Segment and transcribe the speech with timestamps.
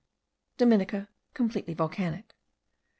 [0.57, 2.33] Dominica, completely volcanic.